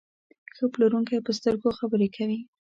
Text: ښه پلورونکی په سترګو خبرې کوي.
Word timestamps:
ښه 0.55 0.65
پلورونکی 0.73 1.19
په 1.25 1.31
سترګو 1.39 1.69
خبرې 1.79 2.07
کوي. 2.15 2.39